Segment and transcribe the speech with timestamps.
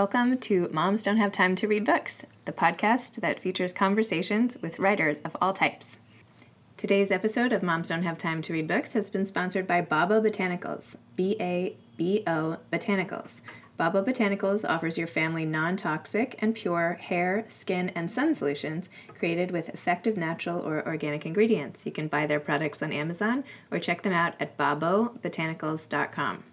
[0.00, 4.78] Welcome to Moms Don't Have Time to Read Books, the podcast that features conversations with
[4.78, 5.98] writers of all types.
[6.78, 10.22] Today's episode of Moms Don't Have Time to Read Books has been sponsored by Babo
[10.22, 13.42] Botanicals, B A B O Botanicals.
[13.76, 19.50] Babo Botanicals offers your family non toxic and pure hair, skin, and sun solutions created
[19.50, 21.84] with effective natural or organic ingredients.
[21.84, 26.44] You can buy their products on Amazon or check them out at babobotanicals.com.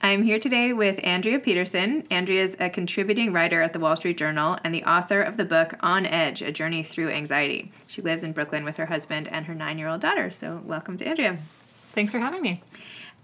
[0.00, 2.06] I'm here today with Andrea Petersen.
[2.10, 5.44] Andrea is a contributing writer at the Wall Street Journal and the author of the
[5.44, 7.72] book On Edge A Journey Through Anxiety.
[7.86, 10.30] She lives in Brooklyn with her husband and her nine year old daughter.
[10.30, 11.38] So, welcome to Andrea.
[11.92, 12.62] Thanks for having me.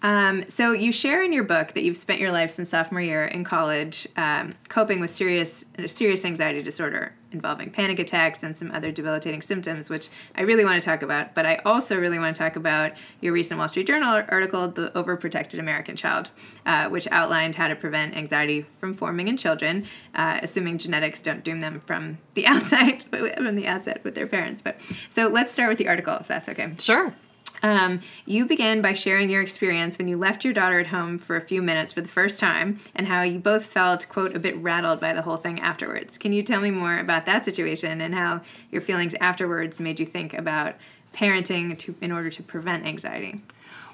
[0.02, 3.24] Um, so you share in your book that you've spent your life since sophomore year
[3.24, 8.90] in college um, coping with serious serious anxiety disorder involving panic attacks and some other
[8.90, 11.34] debilitating symptoms, which I really want to talk about.
[11.34, 14.90] But I also really want to talk about your recent Wall Street Journal article, "The
[14.95, 16.30] Overprotected American Child,"
[16.66, 21.45] uh, which outlined how to prevent anxiety from forming in children, uh, assuming genetics don't
[21.45, 24.62] doom them from the outside, from the outset with their parents.
[24.62, 26.73] But so let's start with the article, if that's okay.
[26.79, 27.14] Sure.
[27.63, 31.37] Um, you began by sharing your experience when you left your daughter at home for
[31.37, 34.57] a few minutes for the first time and how you both felt, quote, a bit
[34.57, 36.16] rattled by the whole thing afterwards.
[36.16, 40.07] Can you tell me more about that situation and how your feelings afterwards made you
[40.07, 40.75] think about
[41.13, 43.43] parenting to, in order to prevent anxiety?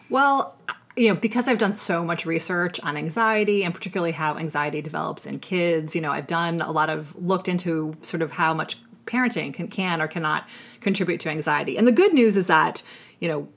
[0.08, 0.54] Well,
[0.96, 5.26] you know, because I've done so much research on anxiety and particularly how anxiety develops
[5.26, 8.78] in kids, you know, I've done a lot of looked into sort of how much
[9.04, 10.48] parenting can, can or cannot
[10.80, 11.76] contribute to anxiety.
[11.76, 12.82] And the good news is that,
[13.20, 13.48] you know,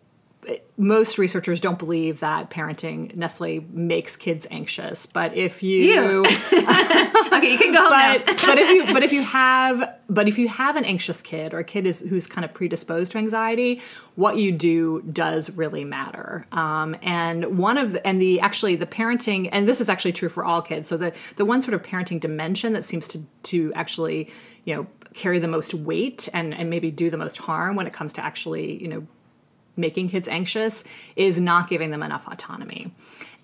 [0.77, 5.93] most researchers don't believe that parenting necessarily makes kids anxious but if you
[6.53, 10.47] okay you can go but, but if you but if you have but if you
[10.47, 13.81] have an anxious kid or a kid is who's kind of predisposed to anxiety
[14.19, 16.45] what you do does really matter.
[16.51, 20.27] Um, and one of the, and the actually the parenting and this is actually true
[20.27, 23.71] for all kids so the the one sort of parenting dimension that seems to to
[23.75, 24.29] actually
[24.65, 27.93] you know carry the most weight and and maybe do the most harm when it
[27.93, 29.07] comes to actually you know
[29.79, 30.83] making kids anxious
[31.15, 32.91] is not giving them enough autonomy.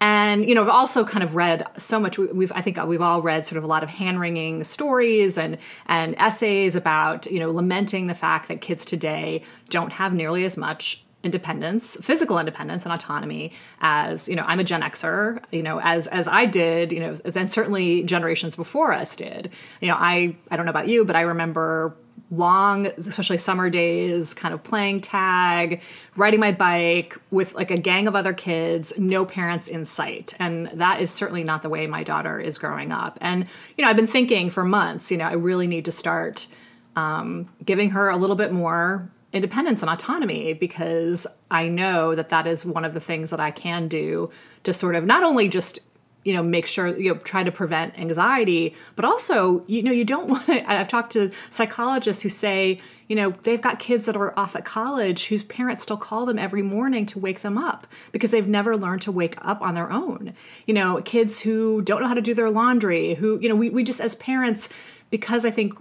[0.01, 2.17] And you know, I've also kind of read so much.
[2.17, 5.57] We've I think we've all read sort of a lot of hand wringing stories and
[5.87, 10.57] and essays about you know lamenting the fact that kids today don't have nearly as
[10.57, 13.51] much independence physical independence and autonomy
[13.81, 17.15] as you know i'm a gen xer you know as as i did you know
[17.25, 19.49] as, and certainly generations before us did
[19.81, 21.95] you know i i don't know about you but i remember
[22.31, 25.81] long, especially summer days, kind of playing tag,
[26.15, 30.33] riding my bike with like a gang of other kids, no parents in sight.
[30.39, 33.17] And that is certainly not the way my daughter is growing up.
[33.21, 36.47] And, you know, I've been thinking for months, you know, I really need to start
[36.95, 42.47] um, giving her a little bit more independence and autonomy because I know that that
[42.47, 44.29] is one of the things that I can do
[44.63, 45.79] to sort of not only just
[46.25, 48.75] you know make sure you know try to prevent anxiety.
[48.97, 53.15] But also you know you don't want to i've talked to psychologists who say you
[53.15, 56.63] know they've got kids that are off at college whose parents still call them every
[56.63, 60.33] morning to wake them up because they've never learned to wake up on their own.
[60.65, 63.69] You know kids who don't know how to do their laundry who you know we,
[63.69, 64.67] we just as parents
[65.11, 65.73] because i think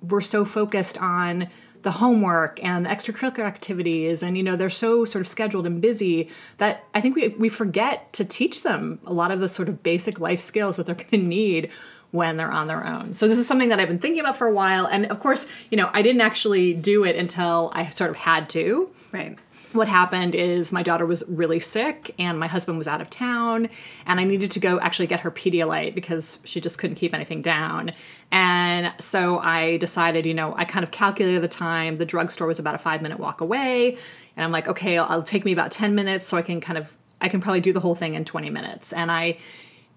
[0.00, 1.48] we're so focused on
[1.82, 5.80] the homework and the extracurricular activities and you know they're so sort of scheduled and
[5.80, 6.28] busy
[6.58, 9.82] that i think we, we forget to teach them a lot of the sort of
[9.82, 11.70] basic life skills that they're going to need
[12.10, 13.12] when they're on their own.
[13.12, 15.46] So this is something that i've been thinking about for a while and of course
[15.70, 18.90] you know i didn't actually do it until i sort of had to.
[19.12, 19.38] Right
[19.72, 23.68] what happened is my daughter was really sick and my husband was out of town
[24.06, 27.42] and I needed to go actually get her Pedialyte because she just couldn't keep anything
[27.42, 27.92] down.
[28.32, 31.96] And so I decided, you know, I kind of calculated the time.
[31.96, 33.98] The drugstore was about a five minute walk away.
[34.36, 36.78] And I'm like, okay, it'll, it'll take me about 10 minutes so I can kind
[36.78, 36.90] of,
[37.20, 38.92] I can probably do the whole thing in 20 minutes.
[38.92, 39.38] And I,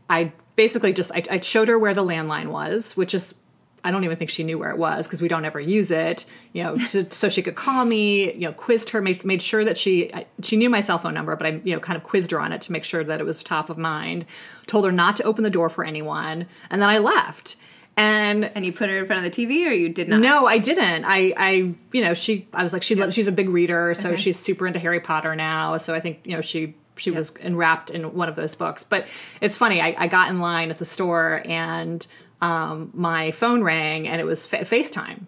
[0.10, 3.36] I basically just, I, I showed her where the landline was, which is
[3.84, 6.26] I don't even think she knew where it was because we don't ever use it,
[6.54, 9.66] you know, to, so she could call me, you know, quizzed her, made, made sure
[9.66, 10.12] that she,
[10.44, 12.52] she knew my cell phone number, but I, you know, kind of quizzed her on
[12.52, 14.26] it to make sure that it was top of mind,
[14.68, 16.46] told her not to open the door for anyone.
[16.70, 17.56] And then I left.
[17.98, 20.22] And and you put her in front of the TV, or you did not?
[20.22, 21.04] No, I didn't.
[21.04, 21.52] I, I,
[21.92, 22.48] you know, she.
[22.54, 22.96] I was like, she.
[22.96, 23.12] Yep.
[23.12, 24.16] She's a big reader, so okay.
[24.18, 25.78] she's super into Harry Potter now.
[25.78, 27.18] So I think you know she she yep.
[27.18, 28.86] was enwrapped in one of those books.
[28.86, 29.10] But
[29.42, 29.82] it's funny.
[29.82, 32.08] I, I got in line at the store and
[32.42, 35.22] um, my phone rang and it was fa- FaceTime.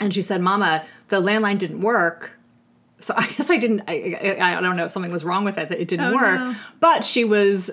[0.00, 2.32] And she said, Mama, the landline didn't work.
[3.00, 5.58] So I guess I didn't, I, I, I don't know if something was wrong with
[5.58, 6.40] it that it didn't oh, work.
[6.40, 6.54] No.
[6.80, 7.70] But she was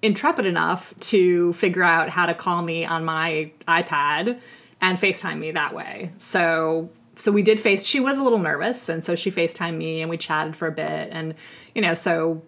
[0.00, 4.40] intrepid enough to figure out how to call me on my iPad
[4.80, 6.10] and FaceTime me that way.
[6.18, 10.00] So so we did face she was a little nervous and so she FaceTimed me
[10.00, 11.34] and we chatted for a bit and
[11.74, 12.42] you know so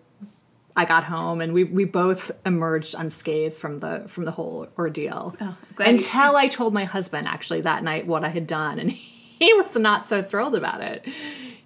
[0.77, 5.37] I got home and we, we both emerged unscathed from the from the whole ordeal.
[5.41, 8.79] Oh, glad you- Until I told my husband actually that night what I had done
[8.81, 8.91] and
[9.39, 11.07] he was not so thrilled about it.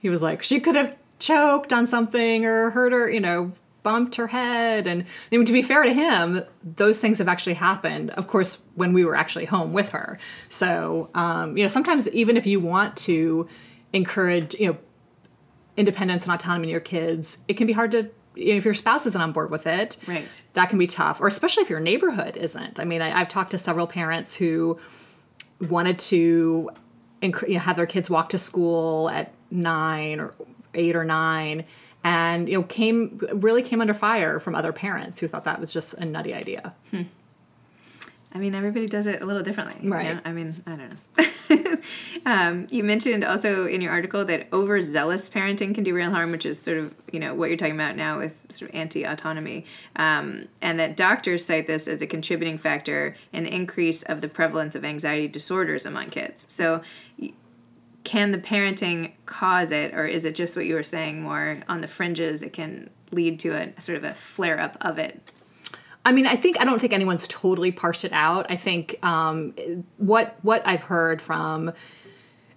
[0.00, 3.52] He was like, she could have choked on something or hurt her, you know,
[3.82, 4.86] bumped her head.
[4.86, 8.62] And I mean, to be fair to him, those things have actually happened, of course,
[8.74, 10.18] when we were actually home with her.
[10.50, 13.48] So, um, you know, sometimes even if you want to
[13.92, 14.78] encourage, you know,
[15.76, 19.20] independence and autonomy in your kids, it can be hard to, if your spouse isn't
[19.20, 20.42] on board with it, Right.
[20.54, 22.78] that can be tough, or especially if your neighborhood isn't.
[22.80, 24.78] I mean, I, I've talked to several parents who
[25.68, 26.70] wanted to
[27.22, 30.34] you know, have their kids walk to school at nine or
[30.74, 31.64] eight or nine,
[32.04, 35.72] and you know, came really came under fire from other parents who thought that was
[35.72, 36.74] just a nutty idea.
[36.92, 37.02] Hmm.
[38.34, 39.76] I mean, everybody does it a little differently.
[39.82, 40.14] you Right.
[40.14, 40.20] know?
[40.24, 41.76] I mean, I don't know.
[42.26, 46.44] um, you mentioned also in your article that overzealous parenting can do real harm, which
[46.44, 49.64] is sort of you know what you're talking about now with sort of anti-autonomy,
[49.96, 54.28] um, and that doctors cite this as a contributing factor in the increase of the
[54.28, 56.46] prevalence of anxiety disorders among kids.
[56.48, 56.82] So.
[58.04, 61.82] Can the parenting cause it, or is it just what you were saying more on
[61.82, 62.40] the fringes?
[62.40, 65.20] It can lead to a sort of a flare up of it.
[66.08, 68.46] I mean, I think I don't think anyone's totally parsed it out.
[68.48, 69.52] I think um,
[69.98, 71.70] what what I've heard from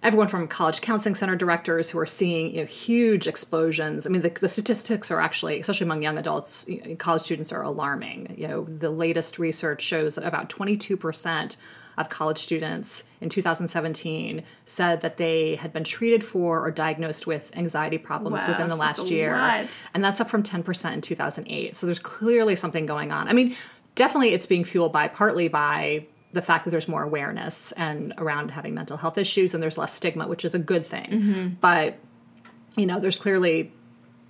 [0.02, 4.06] everyone from college counseling center directors who are seeing you know, huge explosions.
[4.06, 6.66] I mean, the, the statistics are actually, especially among young adults,
[6.98, 8.34] college students are alarming.
[8.38, 11.58] You know, the latest research shows that about 22 percent
[12.02, 17.50] of college students in 2017 said that they had been treated for or diagnosed with
[17.56, 19.32] anxiety problems Wow, within the last year.
[19.36, 19.68] lot.
[19.94, 23.28] and that's up from 10% in 2008 so there's clearly something going on.
[23.28, 23.56] I mean
[23.94, 28.50] definitely it's being fueled by partly by the fact that there's more awareness and around
[28.50, 31.08] having mental health issues and there's less stigma which is a good thing.
[31.10, 31.48] Mm-hmm.
[31.60, 31.98] But
[32.76, 33.72] you know there's clearly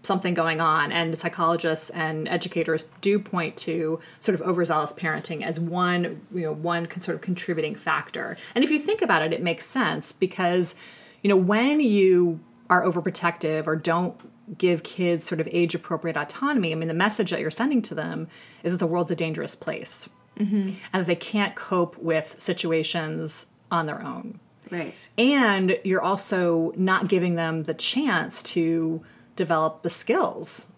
[0.03, 5.61] something going on and psychologists and educators do point to sort of overzealous parenting as
[5.61, 8.37] one you know one sort of contributing factor.
[8.55, 10.75] And if you think about it it makes sense because
[11.23, 14.17] you know when you are overprotective or don't
[14.59, 17.95] give kids sort of age appropriate autonomy i mean the message that you're sending to
[17.95, 18.29] them
[18.65, 20.09] is that the world's a dangerous place
[20.39, 20.75] mm-hmm.
[20.93, 24.41] and that they can't cope with situations on their own.
[24.71, 25.07] Right.
[25.19, 29.05] and you're also not giving them the chance to
[29.37, 30.69] develop the skills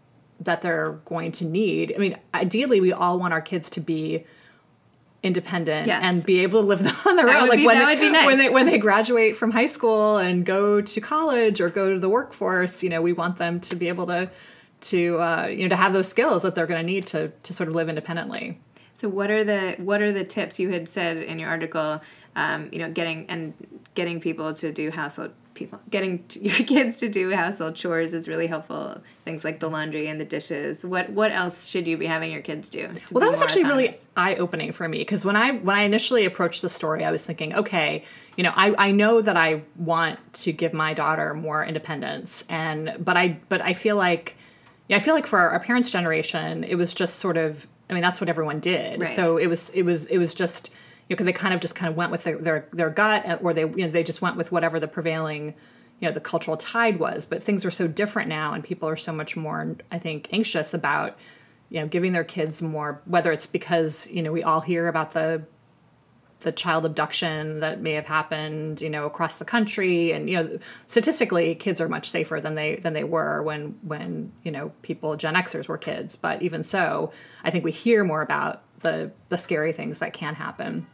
[0.41, 1.93] that they're going to need.
[1.95, 4.25] I mean, ideally, we all want our kids to be
[5.23, 6.01] independent Yes.
[6.03, 7.49] and be able to live on their own.
[7.49, 8.27] Like be- when they, nice.
[8.27, 11.99] when they when they graduate from high school and go to college or go to
[11.99, 14.31] the workforce, you know, we want them to be able to
[14.83, 17.53] to uh, you know to have those skills that they're going to need to to
[17.53, 18.61] sort of live independently.
[18.95, 22.03] So what are the what are the tips you had said in your article?
[22.37, 23.55] Um, you know, getting and
[23.95, 28.29] getting people to do household people getting t- your kids to do household chores is
[28.29, 29.01] really helpful.
[29.25, 30.85] Things like the laundry and the dishes.
[30.85, 32.91] What what else should you be having your kids do?
[33.11, 36.25] Well, that was actually really eye opening for me because when I when I initially
[36.25, 38.05] approached the story, I was thinking, okay,
[38.37, 42.97] you know, I, I know that I want to give my daughter more independence, and
[42.99, 44.37] but I but I feel like,
[44.89, 47.95] yeah, I feel like for our, our parents' generation, it was just sort of, I
[47.95, 49.01] mean, that's what everyone did.
[49.01, 49.09] Right.
[49.09, 50.71] So it was it was it was just
[51.09, 53.39] you know, they kind of just kind of went with their their, their gut, uh,
[53.41, 55.55] or they you know they just went with whatever the prevailing
[56.01, 57.27] you know the cultural tide was.
[57.27, 60.75] But things are so different now and people are so much more i think anxious
[60.75, 61.17] about
[61.69, 65.13] you know giving their kids more whether it's because you know we all hear about
[65.13, 65.45] the
[66.41, 70.13] the child abduction that may have happened you know across the country.
[70.13, 74.33] And you know statistically kids are much safer than they than they were when when
[74.43, 76.17] you know people gen xers were kids.
[76.17, 77.13] But even so
[77.43, 80.87] i think we hear more about the the scary things that can happen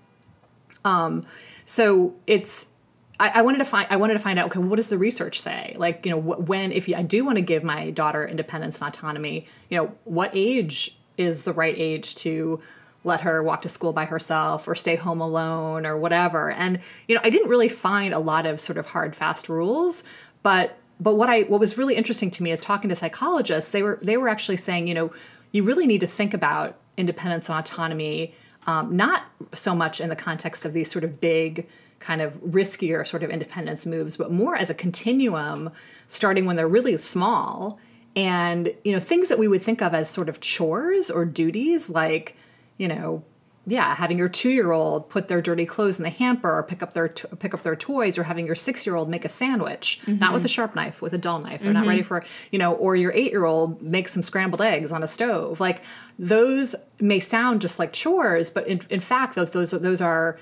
[0.84, 1.24] um
[1.64, 2.72] so it's
[3.20, 5.74] I, wanted to find I wanted to find out okay what does the research say?
[5.76, 8.88] Like you know wh- when if I do want to give my daughter independence and
[8.88, 12.60] autonomy you know what age is the right age to
[13.04, 16.50] let her walk to school by herself or stay home alone or whatever?
[16.50, 20.02] And you know I didn't really find a lot of sort of hard fast rules
[20.42, 23.82] but but what I what was really interesting to me is talking to psychologists they
[23.82, 25.12] were they were actually saying you know
[25.52, 28.34] you really need to think about independence and autonomy
[28.66, 29.24] um, not
[29.54, 31.66] so much in the context of these sort of big
[31.98, 35.70] kind of riskier sort of independence moves but more as a continuum
[36.08, 37.78] starting when they're really small.
[38.16, 41.88] And you know things that we would think of as sort of chores or duties
[41.88, 42.36] like
[42.76, 43.22] you know
[43.66, 47.08] yeah having your two-year-old put their dirty clothes in the hamper or pick up their
[47.08, 50.48] t- pick up their toys or having your six-year-old make a sandwich not with a
[50.48, 51.62] sharp knife with a dull knife.
[51.62, 55.08] They're not ready for you know or your eight-year-old make some scrambled eggs on a
[55.08, 55.60] stove.
[55.60, 55.82] Like
[56.18, 60.38] those may sound just like chores but in, in fact those those are, those are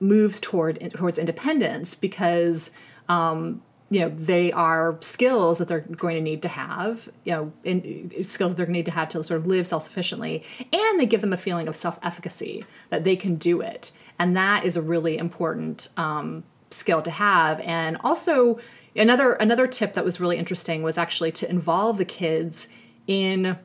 [0.00, 2.72] moves toward towards independence because
[3.08, 7.52] um, you know they are skills that they're going to need to have you know
[7.62, 11.00] in, skills that they're going to need to have to sort of live self-sufficiently and
[11.00, 14.76] they give them a feeling of self-efficacy that they can do it and that is
[14.76, 18.58] a really important um, skill to have and also
[18.96, 22.68] another another tip that was really interesting was actually to involve the kids
[23.06, 23.58] in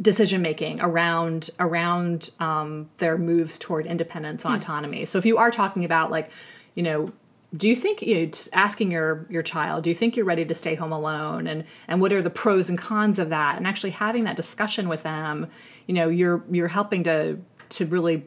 [0.00, 4.58] decision making around around um, their moves toward independence and hmm.
[4.58, 5.04] autonomy.
[5.04, 6.30] So if you are talking about like,
[6.74, 7.12] you know,
[7.56, 10.44] do you think you know just asking your your child, do you think you're ready
[10.44, 13.66] to stay home alone, and and what are the pros and cons of that, and
[13.66, 15.46] actually having that discussion with them,
[15.86, 17.38] you know, you're you're helping to
[17.70, 18.24] to really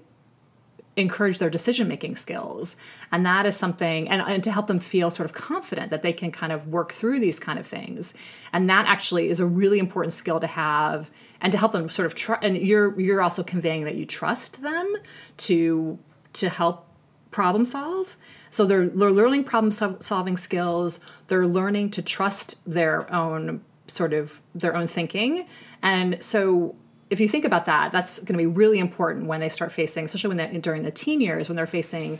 [0.95, 2.77] encourage their decision making skills.
[3.11, 6.13] And that is something and, and, to help them feel sort of confident that they
[6.13, 8.13] can kind of work through these kind of things.
[8.51, 11.09] And that actually is a really important skill to have
[11.41, 14.61] and to help them sort of try and you're you're also conveying that you trust
[14.61, 14.93] them
[15.37, 15.97] to
[16.33, 16.87] to help
[17.33, 18.15] problem solve.
[18.51, 20.99] So they're, they're learning problem solving skills.
[21.27, 25.47] They're learning to trust their own sort of their own thinking.
[25.81, 26.75] And so
[27.09, 30.05] if you think about that, that's going to be really important when they start facing,
[30.05, 32.19] especially when they're during the teen years, when they're facing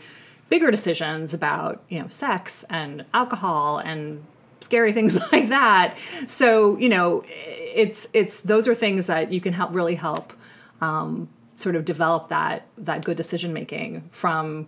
[0.50, 4.24] bigger decisions about you know sex and alcohol and
[4.60, 5.96] scary things like that.
[6.28, 10.34] So you know, it's it's those are things that you can help really help
[10.82, 14.68] um, sort of develop that that good decision making from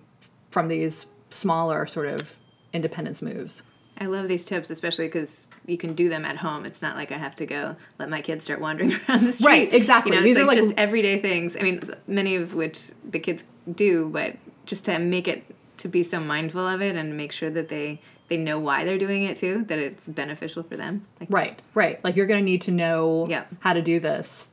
[0.55, 2.33] from these smaller sort of
[2.71, 3.61] independence moves.
[3.97, 6.63] I love these tips, especially because you can do them at home.
[6.63, 9.47] It's not like I have to go let my kids start wandering around the street.
[9.49, 10.13] Right, exactly.
[10.13, 11.57] You know, These are like, like just everyday things.
[11.57, 15.43] I mean, many of which the kids do, but just to make it
[15.79, 18.97] to be so mindful of it and make sure that they they know why they're
[18.97, 21.05] doing it too, that it's beneficial for them.
[21.19, 22.01] Like, right, right.
[22.01, 23.43] Like you're going to need to know yeah.
[23.59, 24.51] how to do this,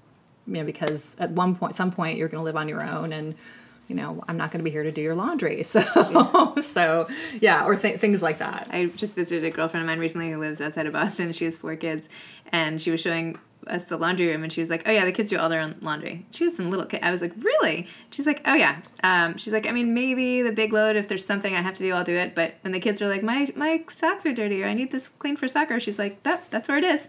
[0.48, 3.12] you know, because at one point, some point, you're going to live on your own
[3.12, 3.36] and
[3.88, 5.64] you know, I'm not going to be here to do your laundry.
[5.72, 6.60] So, yeah.
[6.60, 7.08] so
[7.40, 8.68] yeah, or th- things like that.
[8.70, 11.32] I just visited a girlfriend of mine recently who lives outside of Boston.
[11.32, 12.08] She has four kids,
[12.50, 15.12] and she was showing us the laundry room, and she was like, "Oh yeah, the
[15.12, 17.00] kids do all their own laundry." She has some little kid.
[17.02, 20.52] I was like, "Really?" She's like, "Oh yeah." Um, she's like, "I mean, maybe the
[20.52, 20.96] big load.
[20.96, 23.08] If there's something I have to do, I'll do it." But when the kids are
[23.08, 26.22] like, "My my socks are dirty," or "I need this clean for soccer," she's like,
[26.24, 27.08] "That that's where it is."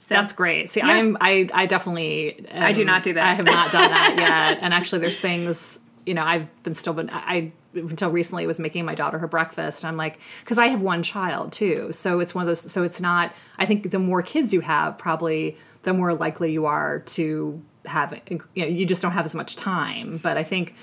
[0.00, 0.70] So, That's great.
[0.70, 0.86] See, yeah.
[0.86, 3.26] I'm I I definitely I do not do that.
[3.26, 4.58] I have not done that yet.
[4.62, 8.86] And actually, there's things you know, I've been still been I until recently was making
[8.86, 9.84] my daughter her breakfast.
[9.84, 12.60] I'm like, because I have one child too, so it's one of those.
[12.60, 13.34] So it's not.
[13.58, 18.18] I think the more kids you have, probably the more likely you are to have.
[18.30, 20.18] You know, you just don't have as much time.
[20.22, 20.74] But I think.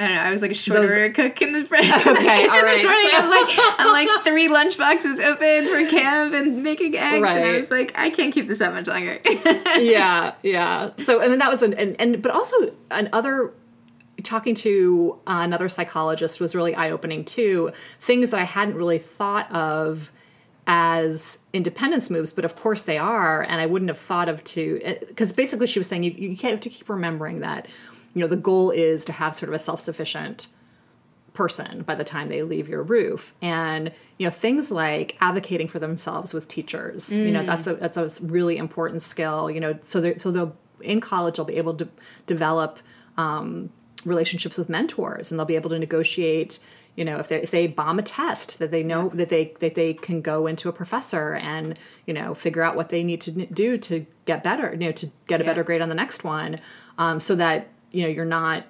[0.00, 0.22] I don't know.
[0.22, 2.76] I was like a shorter Those, cook in the, okay, in the kitchen right.
[2.76, 3.10] this morning.
[3.14, 7.36] I'm like, I'm like three lunch boxes open for camp and making eggs, right.
[7.36, 9.20] and I was like, I can't keep this that much longer.
[9.78, 10.90] yeah, yeah.
[10.98, 13.52] So, and then that was an and, and but also another
[14.22, 17.72] talking to another psychologist was really eye opening too.
[17.98, 20.12] Things that I hadn't really thought of
[20.70, 24.98] as independence moves, but of course they are, and I wouldn't have thought of to
[25.08, 27.66] because basically she was saying you you have to keep remembering that
[28.14, 30.48] you know the goal is to have sort of a self sufficient
[31.32, 35.78] person by the time they leave your roof and you know things like advocating for
[35.78, 37.26] themselves with teachers mm.
[37.26, 40.56] you know that's a that's a really important skill you know so they so they'll
[40.80, 41.88] in college they'll be able to
[42.26, 42.80] develop
[43.16, 43.70] um,
[44.04, 46.58] relationships with mentors and they'll be able to negotiate
[46.98, 49.10] you know if they if they bomb a test that they know yeah.
[49.14, 52.88] that they that they can go into a professor and you know figure out what
[52.88, 55.50] they need to do to get better you know to get a yeah.
[55.50, 56.58] better grade on the next one
[56.98, 58.66] um, so that you know you're not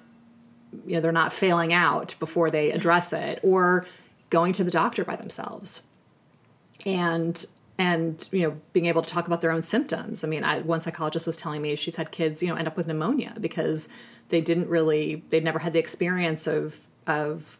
[0.85, 3.87] you know they're not failing out before they address it or
[4.29, 5.81] going to the doctor by themselves
[6.85, 7.47] and
[7.79, 10.79] and you know being able to talk about their own symptoms i mean I, one
[10.81, 13.89] psychologist was telling me she's had kids you know end up with pneumonia because
[14.27, 17.57] they didn't really they'd never had the experience of of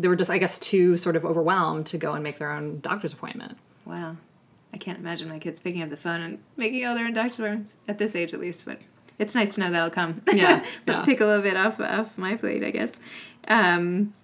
[0.00, 2.80] they were just i guess too sort of overwhelmed to go and make their own
[2.80, 4.16] doctor's appointment wow
[4.72, 7.38] i can't imagine my kids picking up the phone and making all their own doctor's
[7.38, 8.78] appointments at this age at least but
[9.18, 11.02] it's nice to know that'll come yeah, yeah.
[11.02, 12.90] take a little bit off off my plate i guess
[13.48, 14.14] um,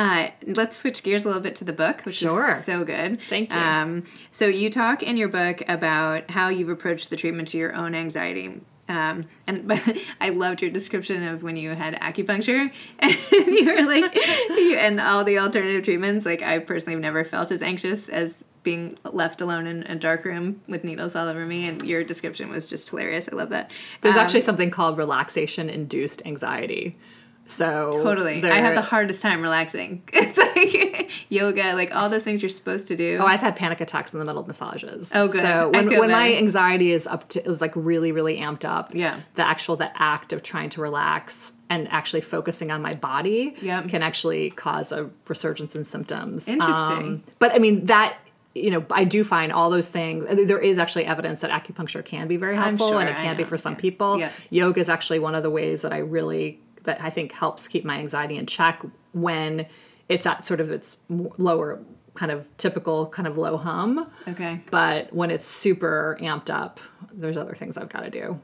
[0.00, 2.56] uh, let's switch gears a little bit to the book, which sure.
[2.56, 3.18] is so good.
[3.28, 3.58] Thank you.
[3.58, 7.74] Um, so you talk in your book about how you've approached the treatment to your
[7.74, 8.62] own anxiety.
[8.90, 9.80] Um, and but
[10.20, 15.00] I loved your description of when you had acupuncture and you were like, you, and
[15.00, 16.26] all the alternative treatments.
[16.26, 20.24] Like I personally have never felt as anxious as being left alone in a dark
[20.24, 21.66] room with needles all over me.
[21.66, 23.28] And your description was just hilarious.
[23.32, 23.70] I love that.
[24.00, 26.98] There's um, actually something called relaxation induced anxiety.
[27.46, 30.02] So totally, I have the hardest time relaxing.
[30.12, 30.38] It's
[30.74, 33.18] like yoga, like all those things you're supposed to do.
[33.20, 35.12] Oh, I've had panic attacks in the middle of massages.
[35.14, 35.40] Oh, good.
[35.42, 39.20] So when, when my anxiety is up to is like really really amped up, Yeah.
[39.34, 43.88] the actual the act of trying to relax and actually focusing on my body Yep.
[43.88, 46.48] can actually cause a resurgence in symptoms.
[46.48, 47.24] Um, Interesting.
[47.38, 48.16] but I mean that
[48.54, 50.26] you know I do find all those things.
[50.28, 53.44] There is actually evidence that acupuncture can be very helpful, sure, and it can be
[53.44, 53.80] for some Yeah.
[53.80, 54.18] people.
[54.18, 54.30] Yeah.
[54.50, 57.84] Yoga is actually one of the ways that I really that I think helps keep
[57.84, 59.66] my anxiety in check when
[60.10, 61.80] it's at sort of its lower
[62.14, 64.10] kind of typical kind of low hum.
[64.28, 66.80] okay, But when it's super amped up,
[67.12, 68.38] there's other things I've got to do.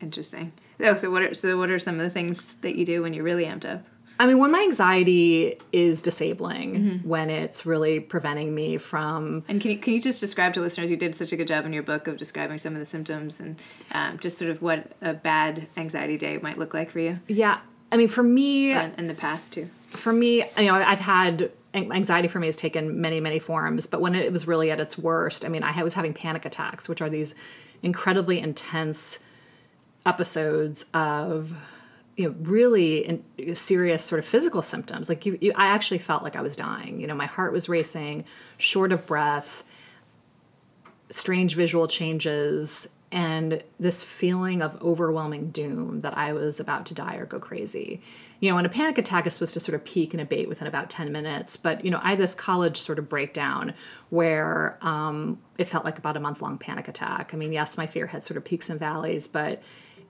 [0.00, 0.52] interesting.
[0.80, 3.12] Oh, so what are so what are some of the things that you do when
[3.12, 3.82] you're really amped up?
[4.20, 7.08] I mean, when my anxiety is disabling, Mm-hmm.
[7.08, 10.90] when it's really preventing me from And can you can you just describe to listeners?
[10.90, 13.40] You did such a good job in your book of describing some of the symptoms
[13.40, 13.56] and
[13.92, 17.58] um, just sort of what a bad anxiety day might look like for you yeah.
[17.90, 19.68] I mean, for me, in, in the past too.
[19.90, 24.00] For me, you know, I've had anxiety for me has taken many, many forms, but
[24.00, 27.00] when it was really at its worst, I mean, I was having panic attacks, which
[27.00, 27.34] are these
[27.82, 29.20] incredibly intense
[30.06, 31.52] episodes of
[32.16, 35.08] you know really in, serious sort of physical symptoms.
[35.08, 37.00] Like you, you i actually felt like i was dying.
[37.00, 38.24] You know my heart was racing
[38.56, 39.64] short of breath
[41.10, 47.16] strange visual changes and this feeling of overwhelming doom that I was about to die
[47.16, 48.02] or go crazy.
[48.40, 50.68] You know, and a panic attack is supposed to sort of peak and abate within
[50.68, 51.56] about 10 minutes.
[51.56, 53.72] But, you know, I had this college sort of breakdown
[54.10, 57.32] where um, it felt like about a month long panic attack.
[57.32, 59.62] I mean, yes, my fear had sort of peaks and valleys, but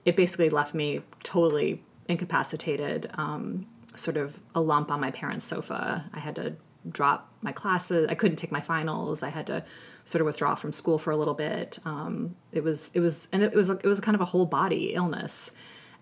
[0.03, 3.65] it basically left me totally incapacitated, um,
[3.95, 6.05] sort of a lump on my parents' sofa.
[6.13, 6.55] I had to
[6.89, 8.07] drop my classes.
[8.09, 9.23] I couldn't take my finals.
[9.23, 9.63] I had to
[10.09, 11.77] sort of withdraw from school for a little bit.
[11.85, 14.95] Um, it was it was and it was it was kind of a whole body
[14.95, 15.51] illness.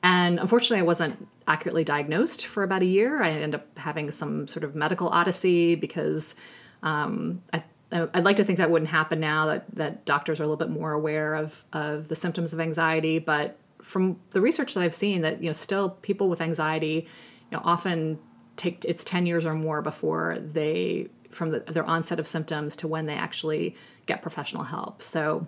[0.01, 3.21] And unfortunately, I wasn't accurately diagnosed for about a year.
[3.21, 6.35] I ended up having some sort of medical odyssey because
[6.83, 10.45] um, I, I'd like to think that wouldn't happen now that, that doctors are a
[10.45, 13.17] little bit more aware of, of the symptoms of anxiety.
[13.17, 17.07] But from the research that I've seen, that you know, still people with anxiety,
[17.51, 18.19] you know, often
[18.55, 22.87] take it's ten years or more before they from the, their onset of symptoms to
[22.87, 23.75] when they actually
[24.07, 25.01] get professional help.
[25.01, 25.47] So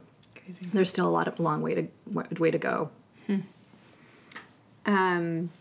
[0.72, 1.88] there's still a lot of a long way to
[2.40, 2.92] way to go.
[4.86, 5.52] Um,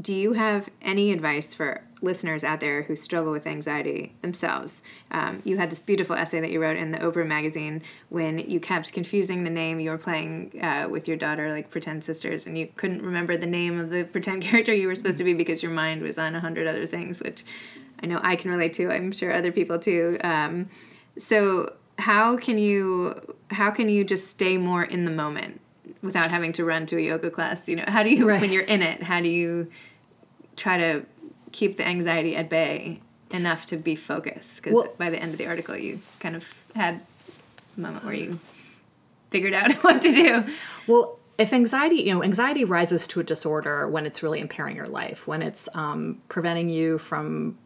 [0.00, 4.82] do you have any advice for listeners out there who struggle with anxiety themselves?
[5.10, 8.60] Um, you had this beautiful essay that you wrote in the Oprah magazine when you
[8.60, 12.58] kept confusing the name you were playing uh, with your daughter, like pretend sisters, and
[12.58, 15.62] you couldn't remember the name of the pretend character you were supposed to be because
[15.62, 17.42] your mind was on a hundred other things, which
[18.02, 18.90] I know I can relate to.
[18.90, 20.18] I'm sure other people too.
[20.22, 20.68] Um,
[21.18, 25.60] so how can you how can you just stay more in the moment
[26.02, 27.68] without having to run to a yoga class?
[27.68, 28.40] You know, how do you Right.
[28.40, 29.02] when you're in it?
[29.02, 29.70] How do you
[30.56, 31.06] try to
[31.52, 34.56] keep the anxiety at bay enough to be focused?
[34.56, 37.00] Because Well- by the end of the article, you kind of had
[37.76, 38.38] a moment where you
[39.30, 40.44] figured out what to do.
[40.86, 44.88] Well, if anxiety, you know, anxiety rises to a disorder when it's really impairing your
[44.88, 47.58] life, when it's um, preventing you from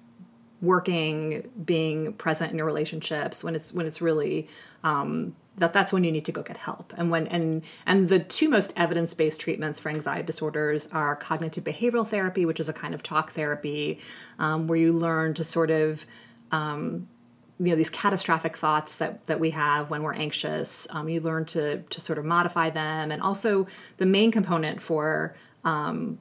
[0.63, 4.49] working, being present in your relationships, when it's when it's really
[4.85, 6.93] um, that that's when you need to go get help.
[6.97, 11.65] And when and and the two most evidence based treatments for anxiety disorders are cognitive
[11.65, 13.99] behavioral therapy, which is a kind of talk therapy
[14.39, 16.05] um, where you learn to sort of
[17.61, 21.45] you know these catastrophic thoughts that that we have when we're anxious um, you learn
[21.45, 23.67] to to sort of modify them and also
[23.99, 26.19] the main component for um,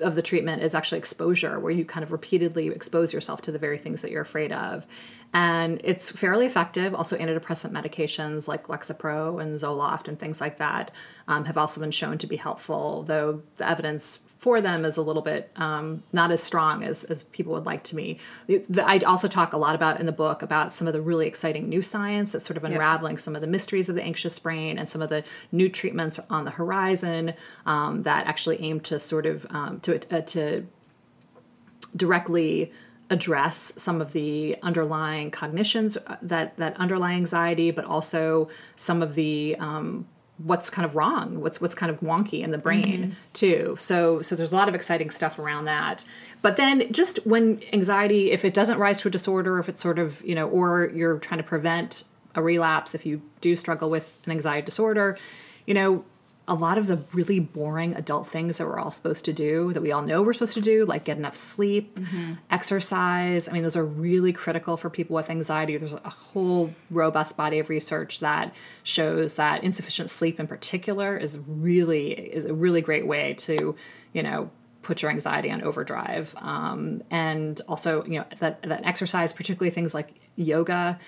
[0.00, 3.58] of the treatment is actually exposure where you kind of repeatedly expose yourself to the
[3.58, 4.86] very things that you're afraid of.
[5.32, 6.94] And it's fairly effective.
[6.94, 10.90] Also antidepressant medications like lexapro and zoloft and things like that
[11.28, 15.02] um, have also been shown to be helpful though the evidence for them is a
[15.02, 18.18] little bit um, not as strong as, as people would like to me.
[18.48, 21.68] I also talk a lot about in the book about some of the really exciting
[21.68, 24.88] new science that's sort of unraveling some of the mysteries of the anxious brain and
[24.88, 27.34] some of the new treatments on the horizon
[27.66, 30.64] um, that actually aim to sort of um, to uh, to
[31.96, 32.72] directly
[33.10, 39.14] address some of the underlying cognitions uh, that that underlie anxiety, but also some of
[39.16, 40.06] the um,
[40.38, 43.10] what's kind of wrong, what's what's kind of wonky in the brain mm-hmm.
[43.32, 43.76] too.
[43.78, 46.04] So so there's a lot of exciting stuff around that.
[46.42, 49.98] But then just when anxiety, if it doesn't rise to a disorder, if it's sort
[49.98, 54.22] of you know, or you're trying to prevent a relapse, if you do struggle with
[54.26, 55.18] an anxiety disorder,
[55.66, 56.04] you know.
[56.50, 59.82] A lot of the really boring adult things that we're all supposed to do, that
[59.82, 61.98] we all know we're supposed to do, like get enough sleep,
[62.50, 63.48] exercise.
[63.48, 65.76] I mean, those are really critical for people with anxiety.
[65.76, 71.38] There's a whole robust body of research that shows that insufficient sleep in particular is
[71.46, 73.76] really is a really great way to,
[74.14, 76.34] you know, put your anxiety on overdrive.
[76.38, 80.98] Um, and also, you know, that, that exercise, particularly things like yoga,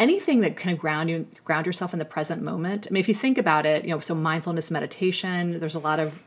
[0.00, 2.88] anything that kind of ground you ground yourself in the present moment.
[2.88, 6.00] I mean, if you think about it, you know, so mindfulness meditation, there's a lot
[6.00, 6.18] of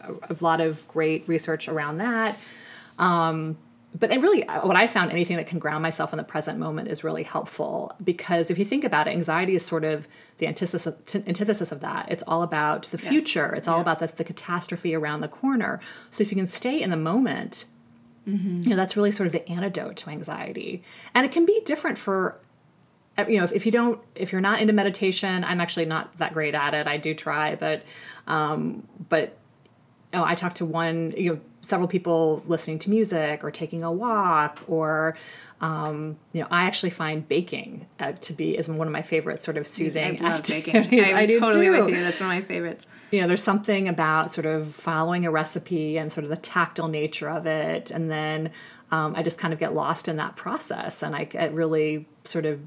[0.00, 2.38] a, a lot of great research around that.
[2.98, 3.56] Um,
[3.98, 6.88] but and really what i found anything that can ground myself in the present moment
[6.88, 10.06] is really helpful because if you think about it anxiety is sort of
[10.38, 13.08] the antithesis, antithesis of that it's all about the yes.
[13.08, 13.82] future it's all yeah.
[13.82, 17.64] about the, the, catastrophe around the corner so if you can stay in the moment
[18.28, 18.62] mm-hmm.
[18.62, 20.82] you know that's really sort of the antidote to anxiety
[21.14, 22.38] and it can be different for
[23.26, 26.32] you know if, if you don't if you're not into meditation i'm actually not that
[26.32, 27.82] great at it i do try but
[28.26, 29.36] um but
[30.14, 33.92] oh, I talked to one, you know, several people listening to music or taking a
[33.92, 35.16] walk or
[35.60, 39.42] um, you know, I actually find baking uh, to be is one of my favorite
[39.42, 40.86] sort of soothing I activities.
[40.86, 41.16] Baking.
[41.16, 41.84] I do totally too.
[41.84, 42.00] with you.
[42.00, 42.86] That's one of my favorites.
[43.10, 46.86] You know, there's something about sort of following a recipe and sort of the tactile
[46.86, 48.52] nature of it, and then
[48.92, 52.46] um, I just kind of get lost in that process, and I it really sort
[52.46, 52.60] of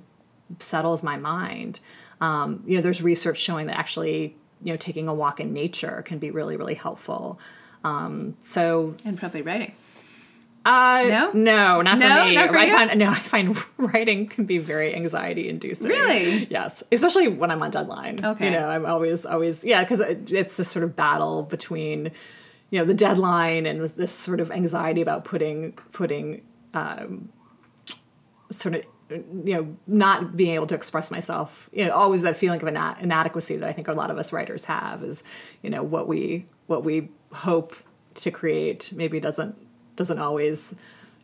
[0.60, 1.80] settles my mind.
[2.20, 6.04] Um, you know, there's research showing that actually, you know, taking a walk in nature
[6.06, 7.40] can be really, really helpful.
[7.84, 9.74] Um, so and probably writing.
[10.64, 12.36] Uh, no, no, not no, for me.
[12.36, 12.72] Not for I you?
[12.72, 15.88] find no, I find writing can be very anxiety inducing.
[15.88, 16.46] Really?
[16.52, 18.24] Yes, especially when I'm on deadline.
[18.24, 18.46] Okay.
[18.46, 22.12] You know, I'm always, always, yeah, because it's this sort of battle between,
[22.70, 26.44] you know, the deadline and this sort of anxiety about putting putting,
[26.76, 27.30] um,
[28.52, 32.62] sort of you know not being able to express myself you know always that feeling
[32.62, 35.24] of inadequacy that i think a lot of us writers have is
[35.62, 37.76] you know what we what we hope
[38.13, 39.56] to create maybe doesn't
[39.95, 40.76] doesn't always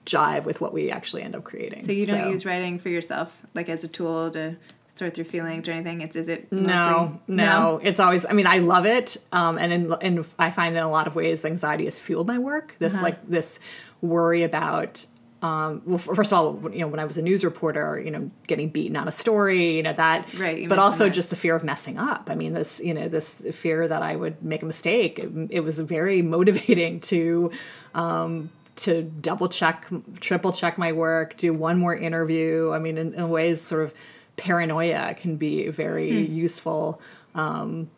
[0.07, 1.85] jive with what we actually end up creating.
[1.85, 2.29] So you don't so.
[2.29, 4.55] use writing for yourself like as a tool to
[4.95, 6.01] sort through feelings or anything.
[6.01, 8.25] It's is it mostly, no, no, no, It's always.
[8.25, 11.15] I mean, I love it, um, and in, and I find in a lot of
[11.15, 12.75] ways anxiety has fueled my work.
[12.79, 13.03] This uh-huh.
[13.03, 13.59] like this
[14.01, 15.05] worry about
[15.41, 18.29] um, well, first of all, you know, when I was a news reporter, you know,
[18.47, 21.13] getting beaten on a story, you know, that, right, but also that.
[21.13, 22.29] just the fear of messing up.
[22.31, 25.19] I mean, this, you know, this fear that I would make a mistake.
[25.19, 27.51] It, it was very motivating to,
[27.93, 29.85] um, to double check,
[30.19, 32.71] triple check my work, do one more interview.
[32.73, 33.93] I mean, in, in ways, sort of
[34.37, 36.33] paranoia can be very hmm.
[36.33, 36.99] useful
[37.35, 37.91] um,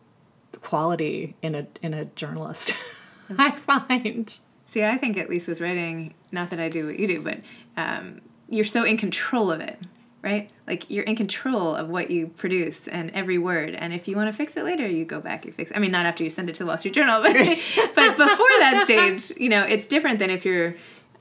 [0.60, 2.74] quality in a in a journalist.
[3.38, 4.38] I find.
[4.70, 7.40] See, I think at least with writing, not that I do what you do, but
[7.76, 9.78] um, you're so in control of it,
[10.22, 10.48] right?
[10.68, 13.74] Like you're in control of what you produce and every word.
[13.74, 15.72] And if you want to fix it later, you go back, you fix.
[15.72, 15.76] It.
[15.76, 18.48] I mean, not after you send it to the Wall Street Journal, but but before
[18.60, 20.74] that stage, you know, it's different than if you're.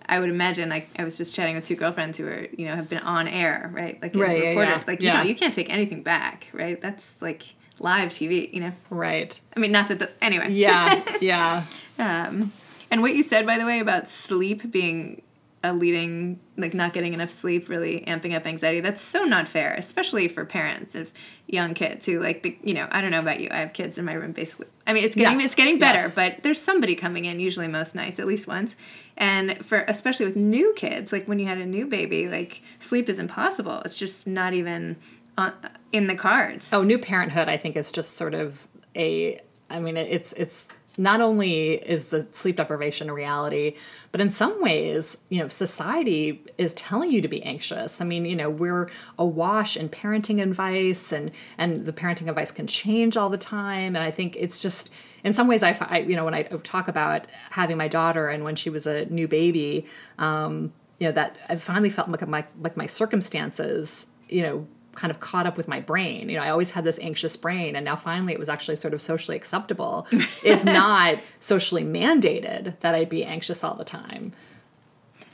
[0.07, 2.75] I would imagine, like I was just chatting with two girlfriends who are, you know,
[2.75, 4.01] have been on air, right?
[4.01, 4.83] Like right, yeah, yeah.
[4.87, 5.21] like you yeah.
[5.21, 6.81] know, you can't take anything back, right?
[6.81, 7.43] That's like
[7.77, 8.71] live TV, you know.
[8.89, 9.39] Right.
[9.55, 10.51] I mean, not that the anyway.
[10.51, 11.63] Yeah, yeah.
[11.99, 12.51] um,
[12.91, 15.21] and what you said, by the way, about sleep being
[15.63, 19.73] a leading, like not getting enough sleep, really amping up anxiety, that's so not fair,
[19.73, 21.11] especially for parents of
[21.47, 23.49] young kids who, like, the, you know, I don't know about you.
[23.51, 24.67] I have kids in my room basically.
[24.87, 25.47] I mean, it's getting, yes.
[25.47, 26.15] it's getting better, yes.
[26.15, 28.75] but there's somebody coming in usually most nights, at least once.
[29.17, 33.09] And for, especially with new kids, like when you had a new baby, like sleep
[33.09, 33.81] is impossible.
[33.83, 34.95] It's just not even
[35.37, 35.53] on,
[35.91, 36.69] in the cards.
[36.71, 41.21] Oh, new parenthood, I think is just sort of a, I mean, it's, it's, not
[41.21, 43.75] only is the sleep deprivation a reality,
[44.11, 48.01] but in some ways, you know, society is telling you to be anxious.
[48.01, 52.67] I mean, you know, we're awash in parenting advice, and and the parenting advice can
[52.67, 53.95] change all the time.
[53.95, 54.91] And I think it's just,
[55.23, 58.43] in some ways, I, I you know, when I talk about having my daughter and
[58.43, 59.85] when she was a new baby,
[60.17, 65.11] um, you know, that I finally felt like my like my circumstances, you know, kind
[65.11, 66.29] of caught up with my brain.
[66.29, 68.93] You know, I always had this anxious brain, and now finally it was actually sort
[68.93, 70.07] of socially acceptable,
[70.43, 74.33] if not socially mandated, that I'd be anxious all the time.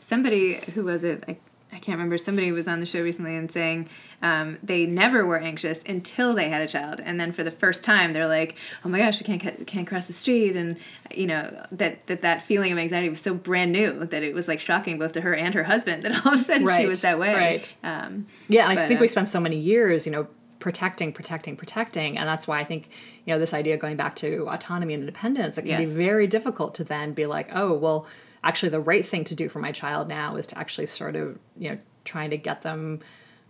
[0.01, 1.23] Somebody who was it?
[1.27, 1.37] I,
[1.75, 2.17] I can't remember.
[2.17, 3.89] Somebody was on the show recently and saying
[4.21, 7.83] um, they never were anxious until they had a child, and then for the first
[7.83, 10.77] time they're like, "Oh my gosh, I can't can't cross the street," and
[11.13, 14.47] you know that that that feeling of anxiety was so brand new that it was
[14.47, 16.87] like shocking both to her and her husband that all of a sudden right, she
[16.87, 17.33] was that way.
[17.33, 17.73] Right.
[17.83, 20.27] Um, yeah, and but, I think uh, we spent so many years, you know,
[20.59, 22.17] protecting, protecting, protecting.
[22.17, 22.89] And that's why I think,
[23.25, 25.89] you know, this idea going back to autonomy and independence, it can yes.
[25.91, 28.07] be very difficult to then be like, oh, well,
[28.45, 31.37] actually the right thing to do for my child now is to actually sort of,
[31.57, 33.01] you know, trying to get them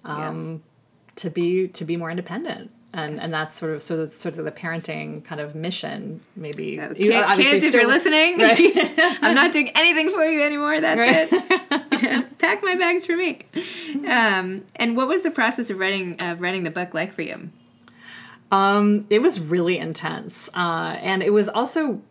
[0.06, 1.12] um, yeah.
[1.18, 2.72] to be to be more independent.
[2.94, 3.26] And, yes.
[3.26, 6.94] and that's sort of sort of sort of the parenting kind of mission maybe so,
[6.96, 8.58] you, kids, if you're listening right?
[9.22, 11.28] i'm not doing anything for you anymore that's right.
[11.92, 13.42] it pack my bags for me
[14.08, 17.50] um, and what was the process of writing of writing the book like for you
[18.50, 22.02] um, it was really intense uh, and it was also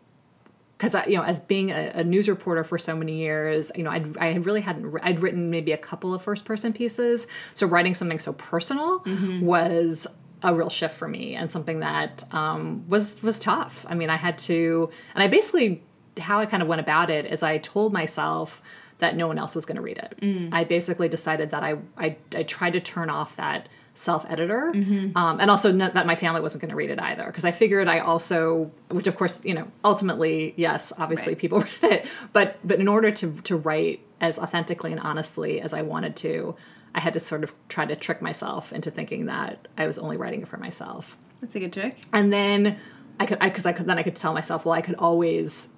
[0.85, 3.83] because I, you know, as being a, a, news reporter for so many years, you
[3.83, 7.27] know, I'd, I really hadn't, I'd written maybe a couple of first person pieces.
[7.55, 9.41] So writing something so personal mm-hmm.
[9.41, 10.07] was
[10.43, 13.87] a real shift for me and something that um, was was tough.
[13.89, 15.83] I mean, I had to, and I basically
[16.19, 18.61] how I kind of went about it is I told myself
[18.99, 20.19] that no one else was going to read it.
[20.21, 20.51] Mm.
[20.53, 25.17] I basically decided that I, I I tried to turn off that self editor, mm-hmm.
[25.17, 27.89] um, and also that my family wasn't going to read it either because I figured
[27.89, 31.39] I also, which of course you know, ultimately yes, obviously right.
[31.39, 35.73] people read it, but but in order to to write as authentically and honestly as
[35.73, 36.57] I wanted to,
[36.95, 40.17] I had to sort of try to trick myself into thinking that I was only
[40.17, 41.17] writing it for myself.
[41.41, 41.99] That's a good trick.
[42.13, 42.79] And then
[43.19, 45.69] I could, because I, I, could, then I could tell myself, well, I could always,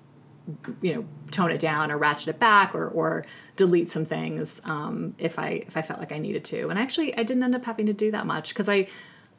[0.81, 3.25] you know, tone it down or ratchet it back or, or
[3.57, 6.69] delete some things um, if I if I felt like I needed to.
[6.69, 8.89] And actually, I didn't end up having to do that much because I,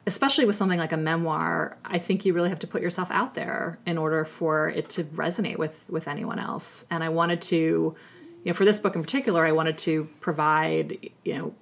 [0.06, 3.34] especially with something like a memoir, I think you really have to put yourself out
[3.34, 6.84] there in order for it to resonate with with anyone else.
[6.90, 7.96] And I wanted to, you
[8.44, 11.54] know, for this book in particular, I wanted to provide, you know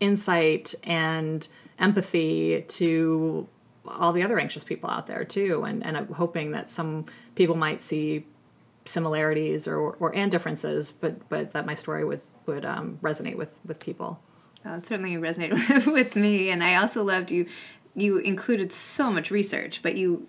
[0.00, 1.46] insight and
[1.78, 3.48] empathy to
[3.86, 7.56] all the other anxious people out there too and, and i'm hoping that some people
[7.56, 8.26] might see
[8.88, 13.50] similarities or, or and differences but but that my story would would um, resonate with
[13.64, 14.20] with people.
[14.64, 17.46] Oh, it certainly resonated with me and i also loved you.
[17.94, 20.28] You included so much research but you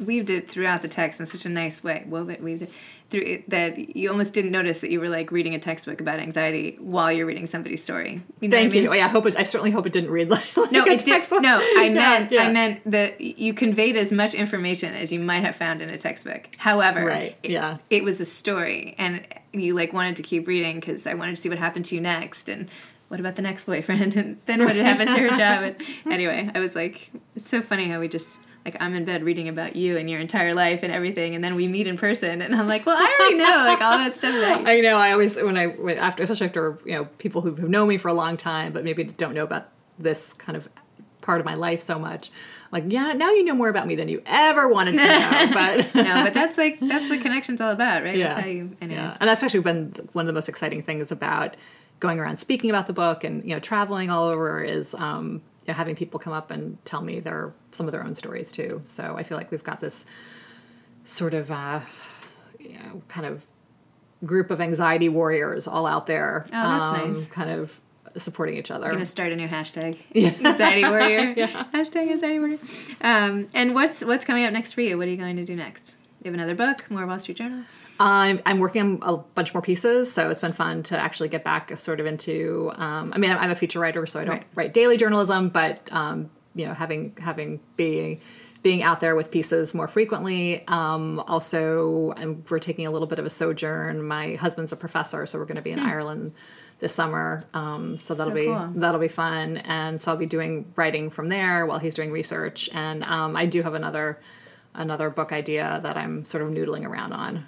[0.00, 2.70] weaved it throughout the text in such a nice way wove it weaved it
[3.10, 6.18] through it, that you almost didn't notice that you were like reading a textbook about
[6.18, 8.22] anxiety while you're reading somebody's story.
[8.40, 8.82] You know Thank I mean?
[8.84, 8.94] you.
[8.94, 9.36] Yeah, I hope it.
[9.36, 11.24] I certainly hope it didn't read like, like no, it did.
[11.40, 12.42] No, I meant yeah.
[12.42, 15.98] I meant that you conveyed as much information as you might have found in a
[15.98, 16.48] textbook.
[16.56, 17.36] However, right.
[17.42, 21.14] It, yeah, it was a story, and you like wanted to keep reading because I
[21.14, 22.68] wanted to see what happened to you next and
[23.08, 25.76] what about the next boyfriend and then what had happened to her job and
[26.12, 29.48] anyway i was like it's so funny how we just like I'm in bed reading
[29.48, 32.52] about you and your entire life and everything, and then we meet in person, and
[32.52, 34.34] I'm like, well, I already know like all that stuff.
[34.34, 34.96] That I know.
[34.96, 38.08] I always when I after especially after you know people who have known me for
[38.08, 39.68] a long time, but maybe don't know about
[40.00, 40.68] this kind of
[41.20, 42.32] part of my life so much.
[42.72, 45.50] Like, yeah, now you know more about me than you ever wanted to know.
[45.54, 48.16] But no, but that's like that's what connection's all about, right?
[48.16, 48.44] Yeah.
[48.44, 49.00] You, anyway.
[49.00, 49.16] yeah.
[49.20, 51.56] And that's actually been one of the most exciting things about
[52.00, 55.72] going around speaking about the book and you know traveling all over is um, you
[55.72, 58.82] know, having people come up and tell me their some of their own stories too.
[58.84, 60.06] So I feel like we've got this
[61.04, 61.80] sort of uh,
[62.58, 63.44] you know kind of
[64.24, 66.44] group of anxiety warriors all out there.
[66.46, 67.26] Oh, that's um, nice.
[67.26, 67.80] Kind of
[68.16, 68.86] supporting each other.
[68.86, 69.98] I'm gonna start a new hashtag.
[70.12, 70.34] Yeah.
[70.44, 71.34] anxiety warrior.
[71.36, 71.64] yeah.
[71.72, 72.58] Hashtag anxiety warrior.
[73.00, 74.96] Um, and what's what's coming up next for you?
[74.96, 75.96] What are you going to do next?
[76.22, 77.62] You have another book, more Wall Street Journal.
[77.98, 81.44] I'm, I'm working on a bunch more pieces, so it's been fun to actually get
[81.44, 82.72] back sort of into.
[82.74, 84.46] Um, I mean, I'm a feature writer, so I don't right.
[84.54, 88.20] write daily journalism, but um, you know, having having being
[88.62, 90.66] being out there with pieces more frequently.
[90.66, 94.02] Um, also, I'm, we're taking a little bit of a sojourn.
[94.02, 95.86] My husband's a professor, so we're going to be in hmm.
[95.86, 96.32] Ireland
[96.80, 97.44] this summer.
[97.54, 98.72] Um, so that'll so be cool.
[98.74, 102.68] that'll be fun, and so I'll be doing writing from there while he's doing research.
[102.72, 104.20] And um, I do have another
[104.74, 107.46] another book idea that I'm sort of noodling around on.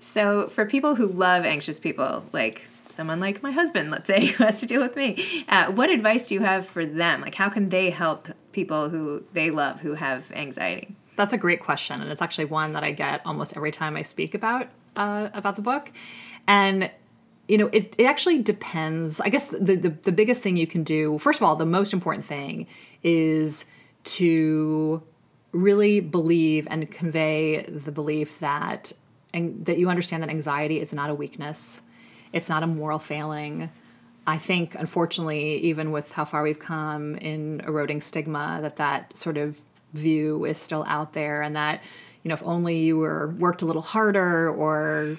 [0.00, 4.44] So, for people who love anxious people, like someone like my husband, let's say, who
[4.44, 7.20] has to deal with me, uh, what advice do you have for them?
[7.20, 10.94] Like, how can they help people who they love who have anxiety?
[11.16, 14.02] That's a great question, and it's actually one that I get almost every time I
[14.02, 15.90] speak about uh, about the book.
[16.46, 16.90] And
[17.48, 19.20] you know, it, it actually depends.
[19.20, 21.92] I guess the, the the biggest thing you can do, first of all, the most
[21.92, 22.66] important thing
[23.02, 23.66] is
[24.04, 25.02] to
[25.52, 28.92] really believe and convey the belief that
[29.34, 31.82] and that you understand that anxiety is not a weakness,
[32.32, 33.70] it's not a moral failing.
[34.26, 39.36] I think, unfortunately, even with how far we've come in eroding stigma, that that sort
[39.36, 39.56] of
[39.94, 41.82] view is still out there, and that
[42.22, 45.16] you know, if only you were worked a little harder or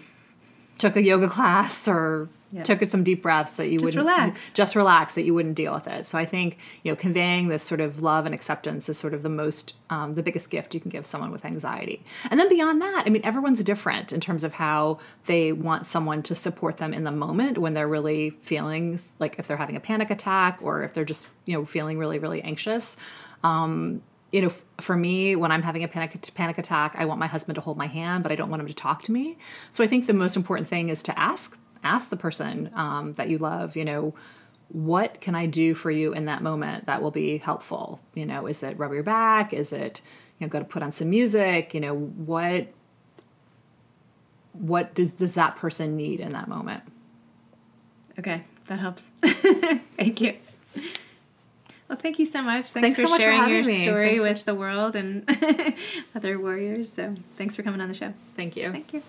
[0.77, 2.63] took a yoga class or Yep.
[2.65, 4.53] took some deep breaths that you just wouldn't relax.
[4.53, 6.05] just relax that you wouldn't deal with it.
[6.05, 9.23] So I think you know conveying this sort of love and acceptance is sort of
[9.23, 12.03] the most um, the biggest gift you can give someone with anxiety.
[12.29, 16.23] And then beyond that, I mean everyone's different in terms of how they want someone
[16.23, 19.81] to support them in the moment when they're really feeling like if they're having a
[19.81, 22.97] panic attack or if they're just you know feeling really really anxious.
[23.43, 27.27] Um, you know, for me, when I'm having a panic panic attack, I want my
[27.27, 29.37] husband to hold my hand, but I don't want him to talk to me.
[29.71, 33.29] So I think the most important thing is to ask ask the person um, that
[33.29, 34.13] you love, you know,
[34.69, 37.99] what can I do for you in that moment that will be helpful?
[38.13, 39.53] You know, is it rub your back?
[39.53, 40.01] Is it,
[40.39, 41.73] you know, go to put on some music?
[41.73, 42.67] You know, what
[44.53, 46.83] what does does that person need in that moment?
[48.19, 49.03] Okay, that helps.
[49.97, 50.35] Thank you.
[51.87, 52.71] Well, thank you so much.
[52.71, 53.83] Thanks, Thanks for so much sharing having your me.
[53.83, 55.29] story Thanks for- with the world and
[56.15, 56.93] other warriors.
[56.93, 58.13] So, thanks for coming on the show.
[58.37, 58.71] Thank you.
[58.71, 59.03] Thank you.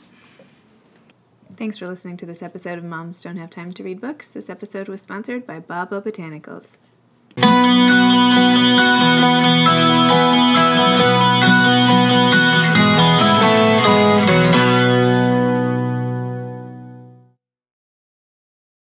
[1.55, 4.29] Thanks for listening to this episode of Moms Don't Have Time to Read Books.
[4.29, 6.77] This episode was sponsored by Babo Botanicals.